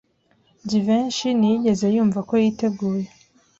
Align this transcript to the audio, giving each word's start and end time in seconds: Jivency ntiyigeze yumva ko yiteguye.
Jivency 0.69 1.29
ntiyigeze 1.37 1.85
yumva 1.95 2.19
ko 2.29 2.33
yiteguye. 2.43 3.05